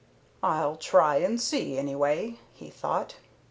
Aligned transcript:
"I'll 0.41 0.77
try 0.77 1.17
and 1.17 1.39
see, 1.39 1.77
anyway," 1.77 2.39
he 2.53 2.71
thought. 2.71 3.17